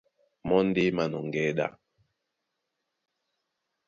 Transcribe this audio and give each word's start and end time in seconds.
Mɔ́ 0.47 0.59
ndé 0.67 0.81
é 0.89 0.95
mānɔŋgɛɛ́ 0.97 1.55
ɗá. 1.57 1.67